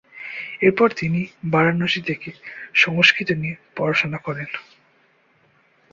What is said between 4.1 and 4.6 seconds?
করেন।